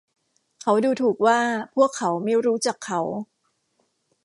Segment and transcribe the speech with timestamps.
[0.61, 1.39] เขาดูถูกว่า
[1.75, 3.01] พวกเขาไม่รู้จักเขา